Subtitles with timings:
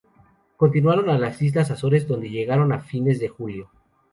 [0.57, 3.69] Continuaron a las islas Azores, donde llegaron a fines de julio.